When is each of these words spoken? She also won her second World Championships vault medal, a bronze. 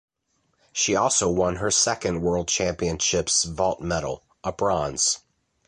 She 0.73 0.95
also 0.95 1.29
won 1.29 1.57
her 1.57 1.69
second 1.69 2.21
World 2.23 2.47
Championships 2.47 3.43
vault 3.43 3.81
medal, 3.81 4.23
a 4.43 4.51
bronze. 4.51 5.19